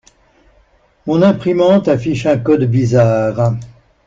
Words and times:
Mon 1.05 1.21
imprimante 1.21 1.87
affiche 1.87 2.25
un 2.25 2.39
code 2.39 2.63
bizarre. 2.63 3.55